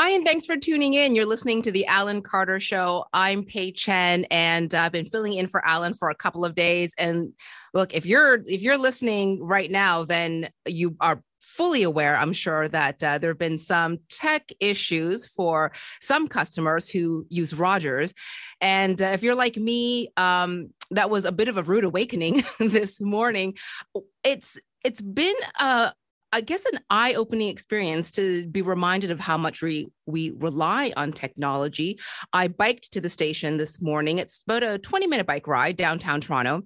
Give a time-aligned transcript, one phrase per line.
[0.00, 1.16] Hi, and thanks for tuning in.
[1.16, 3.06] You're listening to the Alan Carter Show.
[3.12, 6.94] I'm Pei Chen, and I've been filling in for Alan for a couple of days.
[6.96, 7.32] And
[7.74, 12.68] look, if you're if you're listening right now, then you are fully aware, I'm sure,
[12.68, 18.14] that uh, there have been some tech issues for some customers who use Rogers.
[18.60, 22.44] And uh, if you're like me, um, that was a bit of a rude awakening
[22.60, 23.56] this morning.
[24.22, 25.92] It's it's been a
[26.32, 31.12] I guess an eye-opening experience to be reminded of how much we we rely on
[31.12, 31.98] technology.
[32.32, 34.18] I biked to the station this morning.
[34.18, 36.62] It's about a 20-minute bike ride downtown Toronto.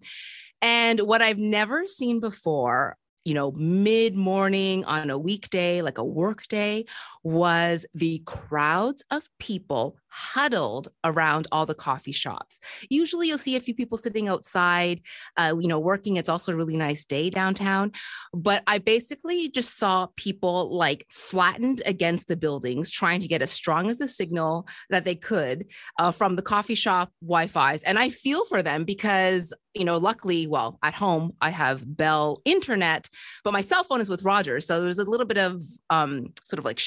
[0.61, 6.05] And what I've never seen before you know, mid morning on a weekday, like a
[6.05, 6.87] work day,
[7.23, 12.61] was the crowds of people huddled around all the coffee shops.
[12.91, 15.01] Usually you'll see a few people sitting outside,
[15.39, 16.17] uh, you know, working.
[16.17, 17.93] It's also a really nice day downtown.
[18.35, 23.51] But I basically just saw people like flattened against the buildings, trying to get as
[23.51, 25.67] strong as a signal that they could
[25.99, 27.83] uh, from the coffee shop Wi Fi's.
[27.83, 32.43] And I feel for them because you know, luckily, well, at home I have Bell
[32.45, 33.09] internet,
[33.43, 34.67] but my cell phone is with Rogers.
[34.67, 36.79] So there's a little bit of um, sort of like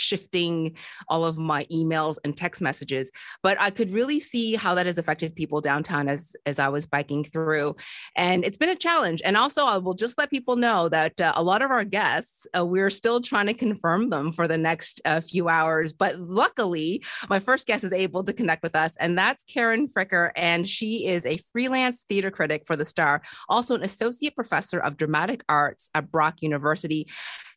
[1.07, 4.97] all of my emails and text messages but I could really see how that has
[4.97, 7.75] affected people downtown as as I was biking through,
[8.15, 9.21] and it's been a challenge.
[9.23, 12.47] And also, I will just let people know that uh, a lot of our guests,
[12.57, 15.93] uh, we're still trying to confirm them for the next uh, few hours.
[15.93, 20.31] But luckily, my first guest is able to connect with us, and that's Karen Fricker,
[20.35, 24.97] and she is a freelance theater critic for the Star, also an associate professor of
[24.97, 27.07] dramatic arts at Brock University.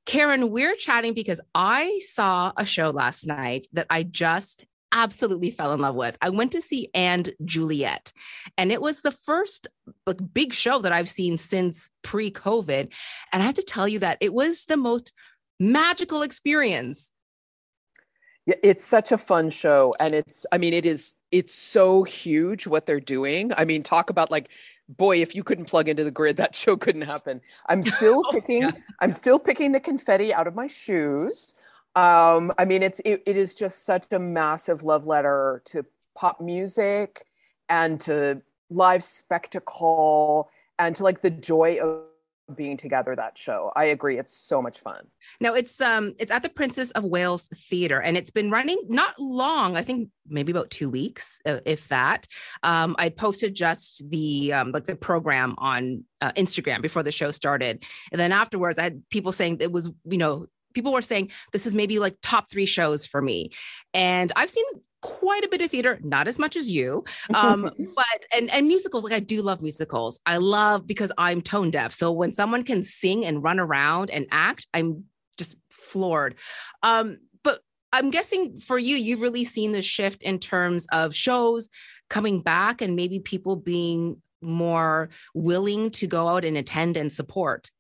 [0.08, 5.74] Karen, we're chatting because I saw a show last night that I just absolutely fell
[5.74, 6.16] in love with.
[6.22, 8.14] I went to see And Juliet,
[8.56, 9.66] and it was the first
[10.32, 12.90] big show that I've seen since pre COVID.
[13.34, 15.12] And I have to tell you that it was the most
[15.60, 17.12] magical experience.
[18.48, 19.94] Yeah, it's such a fun show.
[20.00, 23.52] And it's, I mean, it is, it's so huge what they're doing.
[23.54, 24.48] I mean, talk about like,
[24.88, 27.42] boy, if you couldn't plug into the grid, that show couldn't happen.
[27.66, 28.70] I'm still oh, picking, yeah.
[29.00, 31.56] I'm still picking the confetti out of my shoes.
[31.94, 35.84] Um, I mean, it's it, it is just such a massive love letter to
[36.16, 37.26] pop music
[37.68, 38.40] and to
[38.70, 42.04] live spectacle and to like the joy of
[42.54, 43.72] being together that show.
[43.76, 45.06] I agree it's so much fun.
[45.40, 49.14] No, it's um it's at the princess of wales theater and it's been running not
[49.18, 52.26] long i think maybe about two weeks uh, if that.
[52.62, 57.30] Um i posted just the um like the program on uh, instagram before the show
[57.32, 57.84] started.
[58.12, 61.66] And then afterwards i had people saying it was you know people were saying this
[61.66, 63.50] is maybe like top three shows for me.
[63.94, 64.64] And I've seen
[65.00, 67.04] quite a bit of theater, not as much as you.
[67.34, 67.62] Um,
[67.96, 70.20] but and and musicals, like I do love musicals.
[70.26, 71.92] I love because I'm tone deaf.
[71.92, 75.04] So when someone can sing and run around and act, I'm
[75.36, 76.34] just floored.
[76.82, 77.60] Um, but
[77.92, 81.68] I'm guessing for you, you've really seen the shift in terms of shows
[82.10, 87.70] coming back and maybe people being more willing to go out and attend and support.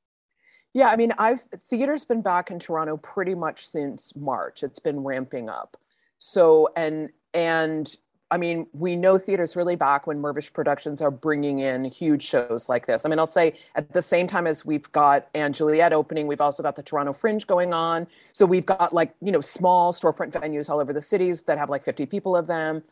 [0.74, 4.62] Yeah, I mean, I've theater's been back in Toronto pretty much since March.
[4.62, 5.76] It's been ramping up.
[6.18, 7.94] So and and
[8.30, 12.68] I mean, we know theater's really back when Mirvish Productions are bringing in huge shows
[12.68, 13.06] like this.
[13.06, 16.40] I mean, I'll say at the same time as we've got And Juliet opening, we've
[16.40, 18.06] also got the Toronto Fringe going on.
[18.32, 21.70] So we've got like, you know, small storefront venues all over the cities that have
[21.70, 22.82] like 50 people of them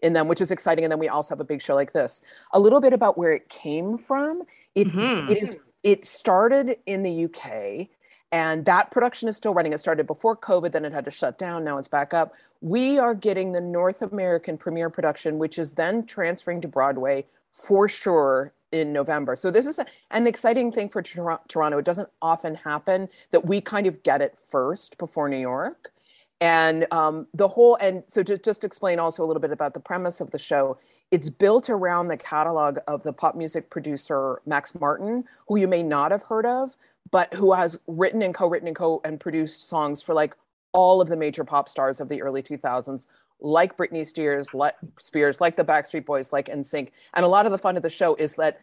[0.00, 0.84] in them, which is exciting.
[0.84, 2.22] And then we also have a big show like this.
[2.52, 4.44] A little bit about where it came from.
[4.74, 5.30] It's mm-hmm.
[5.30, 7.88] it is it started in the UK
[8.32, 9.72] and that production is still running.
[9.72, 11.64] It started before COVID, then it had to shut down.
[11.64, 12.32] Now it's back up.
[12.60, 17.88] We are getting the North American premiere production, which is then transferring to Broadway for
[17.88, 19.34] sure in November.
[19.34, 21.78] So this is a, an exciting thing for Toronto.
[21.78, 25.92] It doesn't often happen that we kind of get it first before New York.
[26.40, 29.80] And um, the whole, and so to just explain also a little bit about the
[29.80, 30.78] premise of the show,
[31.10, 35.82] it's built around the catalog of the pop music producer Max Martin, who you may
[35.82, 36.76] not have heard of,
[37.10, 40.36] but who has written and co-written and co and produced songs for like
[40.72, 43.06] all of the major pop stars of the early 2000s,
[43.40, 46.90] like Britney Spears, like Spears, like the Backstreet Boys, like NSYNC.
[47.14, 48.60] And a lot of the fun of the show is that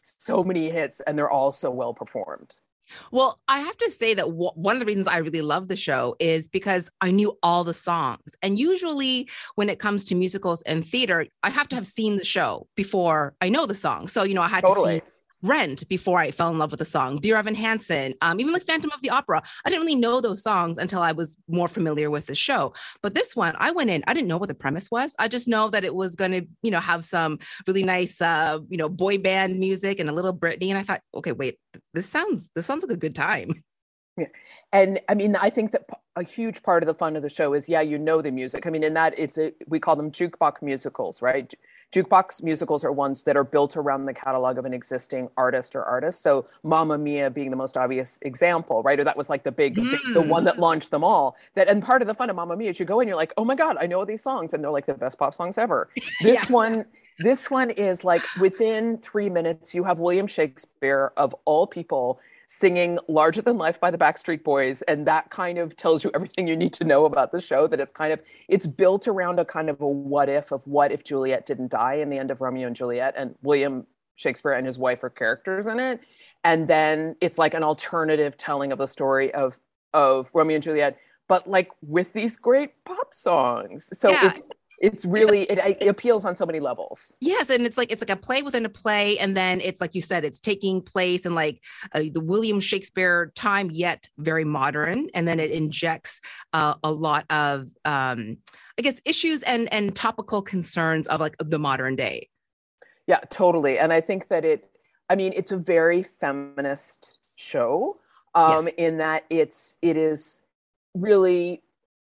[0.00, 2.58] so many hits and they're all so well performed.
[3.10, 5.76] Well, I have to say that w- one of the reasons I really love the
[5.76, 8.20] show is because I knew all the songs.
[8.42, 12.24] And usually, when it comes to musicals and theater, I have to have seen the
[12.24, 14.08] show before I know the song.
[14.08, 15.00] So, you know, I had totally.
[15.00, 15.11] to see
[15.42, 18.62] Rent before I fell in love with the song, Dear Evan Hansen, um, even like
[18.62, 19.42] Phantom of the Opera.
[19.64, 22.74] I didn't really know those songs until I was more familiar with the show.
[23.02, 25.14] But this one, I went in, I didn't know what the premise was.
[25.18, 28.60] I just know that it was going to, you know, have some really nice, uh,
[28.68, 30.68] you know, boy band music and a little Britney.
[30.68, 31.58] And I thought, okay, wait,
[31.92, 33.54] this sounds, this sounds like a good time.
[34.16, 34.26] Yeah.
[34.72, 37.54] And I mean, I think that a huge part of the fun of the show
[37.54, 38.66] is, yeah, you know the music.
[38.66, 41.52] I mean, in that it's a, we call them jukebox musicals, right?
[41.92, 45.84] Jukebox musicals are ones that are built around the catalog of an existing artist or
[45.84, 46.22] artist.
[46.22, 49.00] So Mamma Mia being the most obvious example, right?
[49.00, 49.90] Or that was like the big, mm.
[49.90, 50.60] big the one that mm.
[50.60, 51.36] launched them all.
[51.54, 53.32] That and part of the fun of Mamma Mia is you go in, you're like,
[53.38, 54.52] oh my God, I know these songs.
[54.52, 55.88] And they're like the best pop songs ever.
[56.22, 56.54] This yeah.
[56.54, 56.84] one
[57.18, 62.18] this one is like within three minutes, you have William Shakespeare, of all people,
[62.54, 64.82] singing Larger Than Life by the Backstreet Boys.
[64.82, 67.80] And that kind of tells you everything you need to know about the show, that
[67.80, 71.02] it's kind of, it's built around a kind of a what if of what if
[71.02, 74.78] Juliet didn't die in the end of Romeo and Juliet and William Shakespeare and his
[74.78, 76.00] wife are characters in it.
[76.44, 79.58] And then it's like an alternative telling of the story of,
[79.94, 80.98] of Romeo and Juliet,
[81.28, 83.88] but like with these great pop songs.
[83.98, 84.26] So yeah.
[84.26, 84.50] it's,
[84.82, 87.90] it's really it's a, it, it, appeals on so many levels yes and it's like
[87.90, 90.82] it's like a play within a play and then it's like you said it's taking
[90.82, 91.62] place in like
[91.92, 96.20] uh, the william shakespeare time yet very modern and then it injects
[96.52, 98.36] uh, a lot of um
[98.78, 102.28] i guess issues and and topical concerns of like the modern day
[103.06, 104.68] yeah totally and i think that it
[105.08, 107.96] i mean it's a very feminist show
[108.34, 108.74] um yes.
[108.78, 110.42] in that it's it is
[110.94, 111.62] really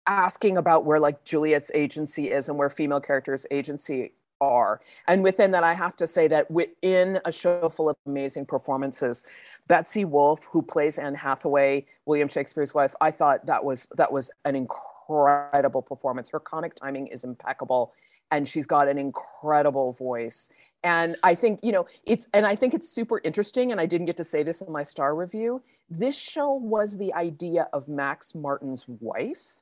[0.07, 4.13] asking about where like Juliet's agency is and where female characters' agency
[4.43, 4.81] are.
[5.07, 9.23] And within that, I have to say that within a show full of amazing performances,
[9.69, 14.31] Betsy Wolfe, who plays Anne Hathaway, William Shakespeare's wife, I thought that was that was
[14.45, 16.29] an incredible performance.
[16.31, 17.93] Her comic timing is impeccable,
[18.33, 20.51] and she's got an incredible voice.
[20.83, 23.71] And I think, you know, it's and I think it's super interesting.
[23.71, 25.63] And I didn't get to say this in my star review.
[25.89, 29.62] This show was the idea of Max Martin's wife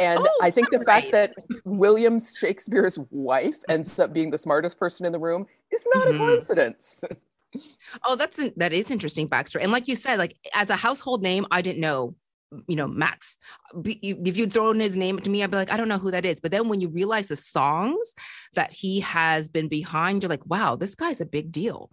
[0.00, 0.86] and oh, I think the right.
[0.86, 5.86] fact that William Shakespeare's wife ends up being the smartest person in the room is
[5.94, 6.16] not mm-hmm.
[6.16, 7.04] a coincidence.
[8.06, 9.62] oh, that's that is interesting backstory.
[9.62, 12.14] And like you said, like as a household name, I didn't know,
[12.66, 13.36] you know, Max.
[13.84, 16.26] If you'd thrown his name to me, I'd be like, I don't know who that
[16.26, 16.40] is.
[16.40, 18.14] But then when you realize the songs
[18.54, 21.90] that he has been behind, you're like, wow, this guy's a big deal.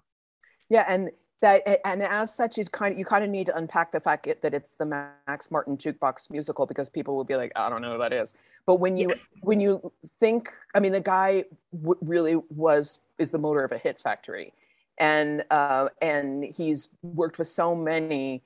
[0.70, 1.12] Yeah, and
[1.46, 4.28] that and as such you kind of you kind of need to unpack the fact
[4.42, 7.94] that it's the max martin jukebox musical because people will be like i don't know
[7.94, 8.34] who that is.
[8.66, 13.38] But when you when you think i mean the guy w- really was is the
[13.38, 14.54] motor of a hit factory.
[14.98, 18.44] And uh, and he's worked with so many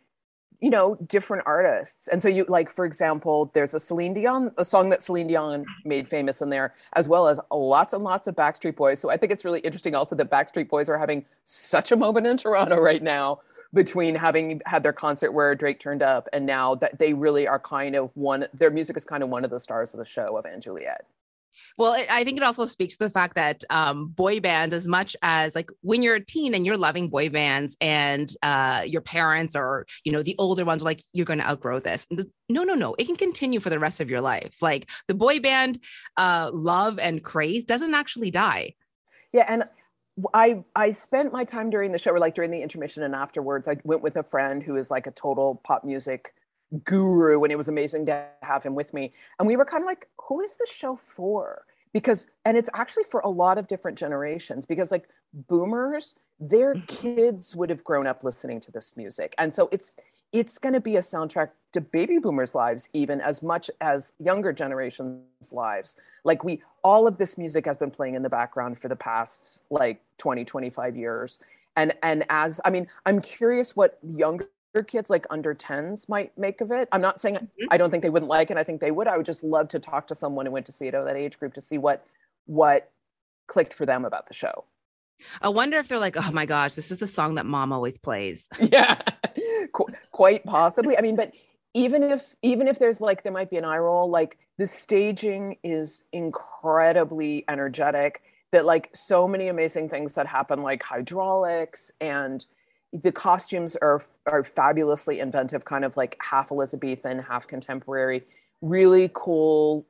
[0.59, 2.07] you know different artists.
[2.07, 5.65] And so you like for example there's a celine dion a song that celine dion
[5.85, 8.99] made famous in there as well as lots and lots of backstreet boys.
[8.99, 12.27] So i think it's really interesting also that backstreet boys are having such a moment
[12.27, 13.39] in toronto right now
[13.73, 17.59] between having had their concert where drake turned up and now that they really are
[17.59, 20.37] kind of one their music is kind of one of the stars of the show
[20.37, 21.05] of and juliet
[21.77, 24.87] well, it, I think it also speaks to the fact that um, boy bands, as
[24.87, 29.01] much as like when you're a teen and you're loving boy bands, and uh, your
[29.01, 32.05] parents or you know the older ones are like, you're going to outgrow this.
[32.49, 32.95] No, no, no.
[32.97, 34.57] It can continue for the rest of your life.
[34.61, 35.79] Like the boy band
[36.17, 38.73] uh, love and craze doesn't actually die.
[39.31, 39.63] Yeah, and
[40.33, 43.67] I I spent my time during the show, or like during the intermission and afterwards.
[43.67, 46.33] I went with a friend who is like a total pop music
[46.83, 49.87] guru and it was amazing to have him with me and we were kind of
[49.87, 51.65] like who is the show for?
[51.91, 56.85] Because and it's actually for a lot of different generations because like boomers their mm-hmm.
[56.85, 59.35] kids would have grown up listening to this music.
[59.37, 59.97] And so it's
[60.31, 64.53] it's going to be a soundtrack to baby boomers lives even as much as younger
[64.53, 65.97] generations lives.
[66.23, 69.63] Like we all of this music has been playing in the background for the past
[69.69, 71.41] like 20 25 years.
[71.75, 74.47] And and as i mean i'm curious what younger
[74.83, 76.87] kids like under 10s might make of it.
[76.91, 77.65] I'm not saying mm-hmm.
[77.71, 78.57] I don't think they wouldn't like it.
[78.57, 79.07] I think they would.
[79.07, 81.15] I would just love to talk to someone who went to see it of that
[81.15, 82.05] age group to see what
[82.45, 82.91] what
[83.47, 84.65] clicked for them about the show.
[85.41, 87.97] I wonder if they're like, oh my gosh, this is the song that mom always
[87.97, 88.47] plays.
[88.59, 89.01] Yeah,
[89.73, 90.97] Qu- quite possibly.
[90.97, 91.33] I mean, but
[91.73, 95.57] even if even if there's like there might be an eye roll, like the staging
[95.63, 98.21] is incredibly energetic.
[98.51, 102.43] That like so many amazing things that happen, like hydraulics and
[102.93, 108.23] the costumes are are fabulously inventive, kind of like half Elizabethan, half contemporary.
[108.61, 109.87] Really cool,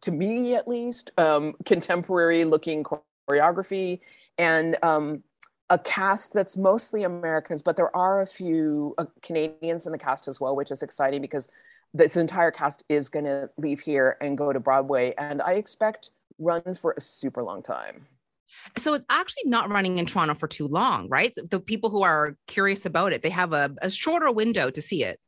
[0.00, 2.84] to me at least, um, contemporary looking
[3.28, 4.00] choreography
[4.38, 5.22] and um,
[5.70, 10.26] a cast that's mostly Americans, but there are a few uh, Canadians in the cast
[10.28, 11.50] as well, which is exciting because
[11.92, 16.10] this entire cast is going to leave here and go to Broadway, and I expect
[16.38, 18.06] run for a super long time.
[18.76, 21.32] So it's actually not running in Toronto for too long, right?
[21.50, 25.04] The people who are curious about it, they have a, a shorter window to see
[25.04, 25.20] it.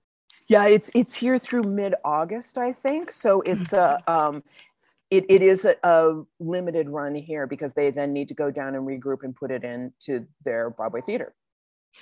[0.48, 3.12] Yeah, it's it's here through mid August, I think.
[3.12, 4.42] So it's a um,
[5.10, 8.74] it, it is a, a, limited run here because they then need to go down
[8.74, 11.34] and regroup and put it into their Broadway theater.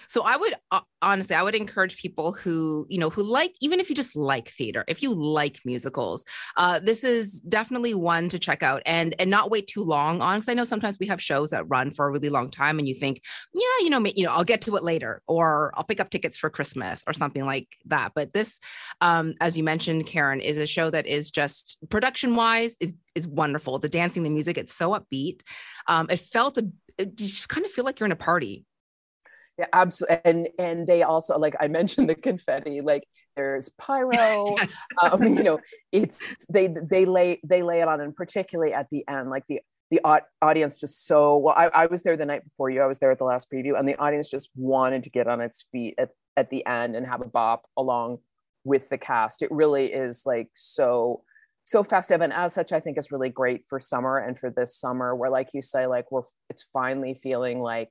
[0.09, 3.81] So I would uh, honestly, I would encourage people who, you know, who like, even
[3.81, 6.25] if you just like theater, if you like musicals,
[6.57, 10.39] uh, this is definitely one to check out and and not wait too long on.
[10.39, 12.89] Because I know sometimes we have shows that run for a really long time, and
[12.89, 13.23] you think,
[13.55, 16.39] yeah, you know, you know, I'll get to it later, or I'll pick up tickets
[16.39, 18.13] for Christmas or something like that.
[18.15, 18.59] But this,
[19.01, 23.27] um, as you mentioned, Karen, is a show that is just production wise is is
[23.27, 23.79] wonderful.
[23.79, 25.43] The dancing, the music, it's so upbeat.
[25.87, 26.67] Um, it felt a,
[26.99, 28.65] you kind of feel like you're in a party
[29.59, 30.21] yeah, absolutely.
[30.25, 32.81] And and they also like I mentioned the confetti.
[32.81, 33.05] Like
[33.37, 34.55] there's pyro.
[34.57, 34.77] yes.
[35.03, 35.61] um, you know,
[35.93, 39.61] it's they they lay they lay it on, and particularly at the end, like the
[39.91, 40.01] the
[40.43, 41.55] audience just so well.
[41.57, 42.83] I, I was there the night before you.
[42.83, 45.41] I was there at the last preview, and the audience just wanted to get on
[45.41, 48.19] its feet at at the end and have a bop along
[48.65, 49.43] with the cast.
[49.43, 51.23] It really is like so
[51.65, 54.75] so festive and as such i think is really great for summer and for this
[54.75, 57.91] summer where like you say like we're it's finally feeling like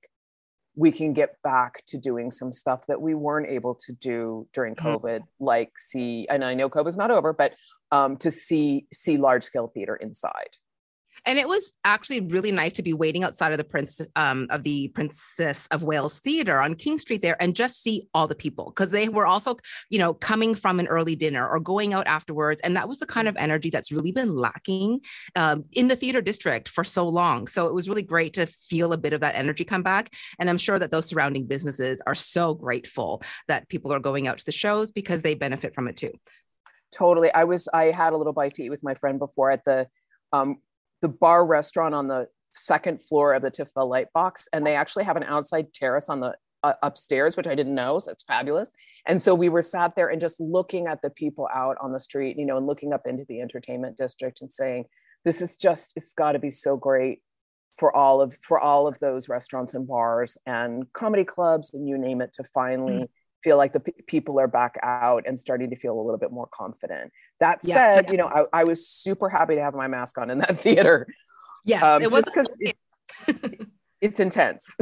[0.77, 4.75] we can get back to doing some stuff that we weren't able to do during
[4.75, 4.88] mm-hmm.
[4.88, 5.43] COVID, mm-hmm.
[5.43, 7.53] like see, and I know COVID's not over, but
[7.91, 10.55] um, to see see large scale theater inside
[11.27, 14.63] and it was actually really nice to be waiting outside of the prince um, of
[14.63, 18.65] the princess of wales theater on king street there and just see all the people
[18.75, 19.55] because they were also
[19.89, 22.62] you know coming from an early dinner or going out afterwards.
[22.63, 25.01] And that was the kind of energy that's really been lacking
[25.36, 27.48] um, in the theater district for so long.
[27.48, 30.13] So it was really great to feel a bit of that energy come back.
[30.39, 34.38] And i'm sure that those surrounding businesses are so grateful that people are going out
[34.38, 36.13] to the shows because they benefit from it too.
[36.91, 37.31] Totally.
[37.31, 39.88] I was i had a little bite to eat with my friend before at the
[40.34, 40.57] um,
[41.01, 45.04] the bar restaurant on the second floor of the TIFF Light Box, and they actually
[45.06, 48.00] have an outside terrace on the uh, upstairs, which I didn't know.
[48.00, 48.72] So it's fabulous.
[49.06, 52.00] And so we were sat there and just looking at the people out on the
[52.00, 54.86] street, you know, and looking up into the entertainment district and saying,
[55.24, 57.22] "This is just, it's got to be so great
[57.77, 61.98] for all of for all of those restaurants and bars and comedy clubs and you
[61.98, 63.04] name it to finally." Mm-hmm.
[63.44, 66.32] Feel like the p- people are back out and starting to feel a little bit
[66.32, 67.12] more confident.
[67.39, 67.74] That yeah.
[67.74, 70.60] said, you know, I, I, was super happy to have my mask on in that
[70.65, 71.08] theater.
[71.63, 72.77] Yes, um, it was because it,
[74.01, 74.75] it's intense.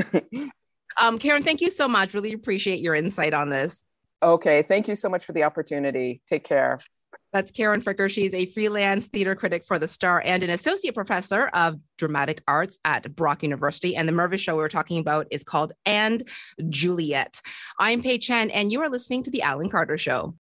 [1.02, 2.14] um, Karen, thank you so much.
[2.14, 3.84] Really appreciate your insight on this.
[4.24, 6.22] Okay, thank you so much for the opportunity.
[6.28, 6.80] Take care.
[7.36, 8.10] That's Karen Fricker.
[8.10, 12.80] She's a freelance theater critic for The Star and an associate professor of dramatic arts
[12.86, 13.94] at Brock University.
[13.94, 16.24] And the Mirvish show we were talking about is called And
[16.70, 17.42] Juliet.
[17.78, 20.36] I'm Pei Chen, and you are listening to The Alan Carter Show.